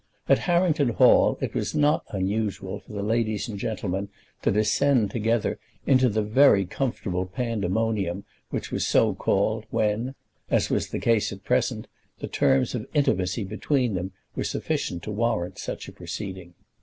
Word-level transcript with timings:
At 0.27 0.39
Harrington 0.49 0.89
Hall 0.89 1.37
it 1.41 1.53
was 1.53 1.75
not 1.75 2.03
unusual 2.09 2.79
for 2.79 2.91
the 2.91 3.03
ladies 3.03 3.47
and 3.47 3.59
gentlemen 3.59 4.09
to 4.41 4.49
descend 4.49 5.11
together 5.11 5.59
into 5.85 6.09
the 6.09 6.23
very 6.23 6.65
comfortable 6.65 7.27
Pandemonium 7.27 8.23
which 8.49 8.71
was 8.71 8.83
so 8.87 9.13
called, 9.13 9.65
when, 9.69 10.15
as 10.49 10.71
was 10.71 10.87
the 10.89 10.97
case 10.97 11.31
at 11.31 11.43
present, 11.43 11.85
the 12.17 12.25
terms 12.27 12.73
of 12.73 12.87
intimacy 12.95 13.43
between 13.43 13.93
them 13.93 14.11
were 14.35 14.43
sufficient 14.43 15.03
to 15.03 15.11
warrant 15.11 15.59
such 15.59 15.87
a 15.87 15.91
proceeding. 15.91 16.55